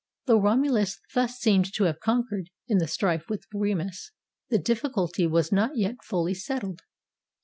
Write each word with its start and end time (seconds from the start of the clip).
Though 0.25 0.41
Romulus 0.41 0.99
thus 1.13 1.37
seemed 1.37 1.71
to 1.75 1.83
have 1.83 1.99
conquered, 1.99 2.49
in 2.67 2.79
the 2.79 2.87
strife 2.87 3.29
with 3.29 3.45
Remus, 3.53 4.09
the 4.49 4.57
difficulty 4.57 5.27
was 5.27 5.51
not 5.51 5.77
yet 5.77 6.03
fully 6.03 6.33
settled. 6.33 6.81